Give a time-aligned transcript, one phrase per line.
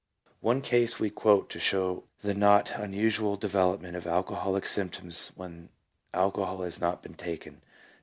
[0.39, 5.69] One case we quote to show the not unusual development of alcoholic symptoms when
[6.11, 7.61] alcohol has not been taken.